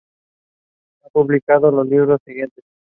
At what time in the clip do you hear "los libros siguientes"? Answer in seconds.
1.69-2.63